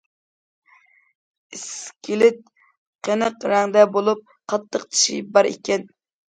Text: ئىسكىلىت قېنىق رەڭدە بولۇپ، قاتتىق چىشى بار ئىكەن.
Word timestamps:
ئىسكىلىت 1.57 2.39
قېنىق 3.09 3.45
رەڭدە 3.53 3.85
بولۇپ، 3.99 4.25
قاتتىق 4.55 4.89
چىشى 4.95 5.21
بار 5.37 5.53
ئىكەن. 5.53 5.87